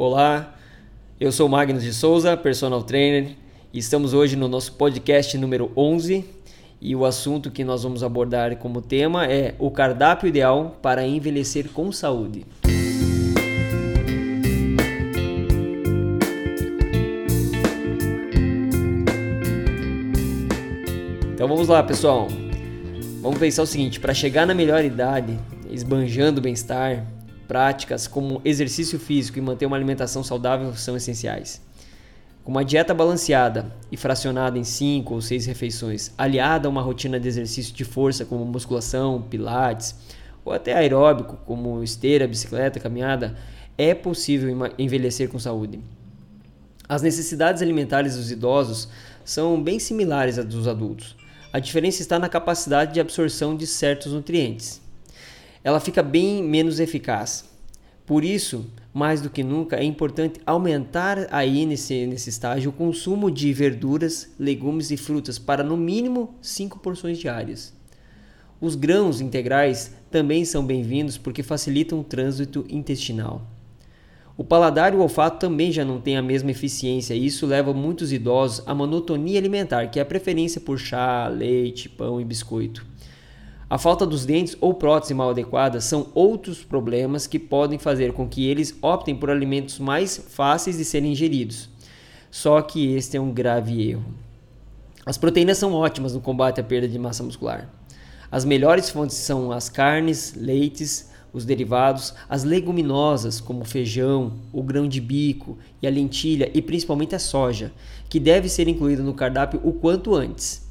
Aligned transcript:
Olá, 0.00 0.54
eu 1.18 1.32
sou 1.32 1.48
Magnus 1.48 1.82
de 1.82 1.92
Souza, 1.92 2.36
personal 2.36 2.84
trainer, 2.84 3.32
e 3.74 3.80
estamos 3.80 4.14
hoje 4.14 4.36
no 4.36 4.46
nosso 4.46 4.74
podcast 4.74 5.36
número 5.36 5.72
11 5.76 6.24
e 6.80 6.94
o 6.94 7.04
assunto 7.04 7.50
que 7.50 7.64
nós 7.64 7.82
vamos 7.82 8.04
abordar 8.04 8.56
como 8.58 8.80
tema 8.80 9.26
é 9.26 9.56
o 9.58 9.72
cardápio 9.72 10.28
ideal 10.28 10.78
para 10.80 11.04
envelhecer 11.04 11.70
com 11.70 11.90
saúde. 11.90 12.46
Então 21.34 21.48
vamos 21.48 21.66
lá, 21.66 21.82
pessoal. 21.82 22.28
Vamos 23.20 23.40
pensar 23.40 23.64
o 23.64 23.66
seguinte: 23.66 23.98
para 23.98 24.14
chegar 24.14 24.46
na 24.46 24.54
melhor 24.54 24.84
idade, 24.84 25.36
esbanjando 25.68 26.40
bem-estar, 26.40 27.04
práticas 27.48 28.06
como 28.06 28.42
exercício 28.44 28.98
físico 28.98 29.38
e 29.38 29.40
manter 29.40 29.64
uma 29.64 29.76
alimentação 29.76 30.22
saudável 30.22 30.74
são 30.74 30.94
essenciais. 30.94 31.66
Com 32.44 32.52
uma 32.52 32.64
dieta 32.64 32.94
balanceada 32.94 33.74
e 33.90 33.96
fracionada 33.96 34.58
em 34.58 34.64
5 34.64 35.14
ou 35.14 35.20
6 35.20 35.46
refeições, 35.46 36.12
aliada 36.16 36.68
a 36.68 36.70
uma 36.70 36.82
rotina 36.82 37.18
de 37.18 37.26
exercício 37.26 37.74
de 37.74 37.84
força 37.84 38.24
como 38.24 38.44
musculação, 38.44 39.22
pilates 39.22 39.94
ou 40.44 40.52
até 40.52 40.74
aeróbico 40.74 41.38
como 41.46 41.82
esteira, 41.82 42.28
bicicleta, 42.28 42.78
caminhada, 42.78 43.36
é 43.76 43.94
possível 43.94 44.48
envelhecer 44.78 45.28
com 45.28 45.38
saúde. 45.38 45.80
As 46.88 47.02
necessidades 47.02 47.60
alimentares 47.60 48.16
dos 48.16 48.30
idosos 48.30 48.88
são 49.24 49.62
bem 49.62 49.78
similares 49.78 50.38
às 50.38 50.44
dos 50.44 50.66
adultos. 50.66 51.16
A 51.52 51.58
diferença 51.58 52.02
está 52.02 52.18
na 52.18 52.28
capacidade 52.28 52.94
de 52.94 53.00
absorção 53.00 53.56
de 53.56 53.66
certos 53.66 54.12
nutrientes 54.12 54.80
ela 55.62 55.80
fica 55.80 56.02
bem 56.02 56.42
menos 56.42 56.80
eficaz. 56.80 57.48
Por 58.06 58.24
isso, 58.24 58.66
mais 58.92 59.20
do 59.20 59.28
que 59.28 59.42
nunca, 59.42 59.76
é 59.76 59.84
importante 59.84 60.40
aumentar 60.46 61.28
aí 61.30 61.66
nesse, 61.66 62.06
nesse 62.06 62.30
estágio 62.30 62.70
o 62.70 62.72
consumo 62.72 63.30
de 63.30 63.52
verduras, 63.52 64.30
legumes 64.38 64.90
e 64.90 64.96
frutas 64.96 65.38
para 65.38 65.62
no 65.62 65.76
mínimo 65.76 66.34
5 66.40 66.78
porções 66.78 67.18
diárias. 67.18 67.72
Os 68.60 68.74
grãos 68.74 69.20
integrais 69.20 69.92
também 70.10 70.44
são 70.44 70.64
bem-vindos 70.64 71.18
porque 71.18 71.42
facilitam 71.42 72.00
o 72.00 72.04
trânsito 72.04 72.64
intestinal. 72.68 73.46
O 74.38 74.44
paladar 74.44 74.92
e 74.94 74.96
o 74.96 75.00
olfato 75.00 75.38
também 75.38 75.70
já 75.70 75.84
não 75.84 76.00
têm 76.00 76.16
a 76.16 76.22
mesma 76.22 76.50
eficiência 76.50 77.12
e 77.12 77.26
isso 77.26 77.44
leva 77.44 77.74
muitos 77.74 78.12
idosos 78.12 78.66
à 78.66 78.74
monotonia 78.74 79.38
alimentar, 79.38 79.88
que 79.88 79.98
é 79.98 80.02
a 80.02 80.06
preferência 80.06 80.60
por 80.60 80.78
chá, 80.78 81.28
leite, 81.28 81.88
pão 81.88 82.20
e 82.20 82.24
biscoito. 82.24 82.86
A 83.70 83.76
falta 83.76 84.06
dos 84.06 84.24
dentes 84.24 84.56
ou 84.62 84.72
prótese 84.72 85.12
mal 85.12 85.28
adequada 85.28 85.78
são 85.78 86.06
outros 86.14 86.64
problemas 86.64 87.26
que 87.26 87.38
podem 87.38 87.78
fazer 87.78 88.14
com 88.14 88.26
que 88.26 88.46
eles 88.46 88.74
optem 88.80 89.14
por 89.14 89.28
alimentos 89.28 89.78
mais 89.78 90.16
fáceis 90.16 90.78
de 90.78 90.86
serem 90.86 91.12
ingeridos. 91.12 91.68
Só 92.30 92.62
que 92.62 92.94
este 92.94 93.18
é 93.18 93.20
um 93.20 93.30
grave 93.30 93.90
erro. 93.90 94.06
As 95.04 95.18
proteínas 95.18 95.58
são 95.58 95.74
ótimas 95.74 96.14
no 96.14 96.20
combate 96.20 96.60
à 96.60 96.64
perda 96.64 96.88
de 96.88 96.98
massa 96.98 97.22
muscular. 97.22 97.68
As 98.30 98.42
melhores 98.42 98.88
fontes 98.88 99.16
são 99.16 99.52
as 99.52 99.68
carnes, 99.68 100.34
leites, 100.34 101.10
os 101.30 101.44
derivados, 101.44 102.14
as 102.26 102.44
leguminosas, 102.44 103.38
como 103.38 103.60
o 103.60 103.66
feijão, 103.66 104.32
o 104.50 104.62
grão 104.62 104.88
de 104.88 105.00
bico 105.00 105.58
e 105.82 105.86
a 105.86 105.90
lentilha, 105.90 106.50
e 106.54 106.62
principalmente 106.62 107.14
a 107.14 107.18
soja, 107.18 107.70
que 108.08 108.18
deve 108.18 108.48
ser 108.48 108.66
incluída 108.66 109.02
no 109.02 109.12
cardápio 109.12 109.60
o 109.62 109.74
quanto 109.74 110.14
antes. 110.14 110.67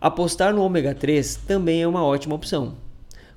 Apostar 0.00 0.54
no 0.54 0.62
ômega 0.62 0.94
3 0.94 1.40
também 1.44 1.82
é 1.82 1.88
uma 1.88 2.04
ótima 2.04 2.32
opção. 2.32 2.76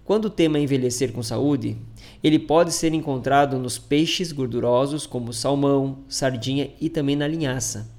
Quando 0.05 0.25
o 0.25 0.29
tema 0.29 0.59
é 0.59 0.61
envelhecer 0.61 1.11
com 1.11 1.23
saúde, 1.23 1.75
ele 2.23 2.37
pode 2.37 2.71
ser 2.71 2.93
encontrado 2.93 3.57
nos 3.57 3.79
peixes 3.79 4.31
gordurosos 4.31 5.07
como 5.07 5.33
salmão, 5.33 5.99
sardinha 6.07 6.69
e 6.79 6.87
também 6.87 7.15
na 7.15 7.27
linhaça. 7.27 7.89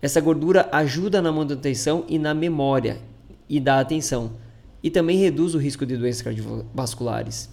Essa 0.00 0.20
gordura 0.20 0.68
ajuda 0.70 1.20
na 1.20 1.32
manutenção 1.32 2.04
e 2.08 2.16
na 2.16 2.32
memória 2.32 3.00
e 3.48 3.58
da 3.58 3.80
atenção, 3.80 4.34
e 4.80 4.88
também 4.88 5.18
reduz 5.18 5.56
o 5.56 5.58
risco 5.58 5.84
de 5.84 5.96
doenças 5.96 6.22
cardiovasculares. 6.22 7.50